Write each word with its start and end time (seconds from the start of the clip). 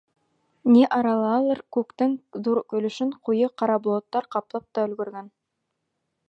Ни 0.75 0.79
аралалыр 0.95 1.61
күктең 1.77 2.15
ҙур 2.47 2.61
өлөшөн 2.79 3.13
ҡуйы 3.29 3.51
ҡара 3.63 3.77
болоттар 3.85 4.29
ҡаплап 4.37 4.67
та 4.79 4.89
өлгөргән. 4.91 5.31